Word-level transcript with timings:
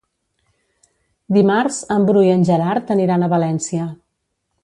Dimarts 1.37 1.77
en 1.97 2.07
Bru 2.09 2.25
i 2.29 2.33
en 2.37 2.47
Gerard 2.49 2.91
aniran 2.97 3.27
a 3.27 3.31
València. 3.37 3.87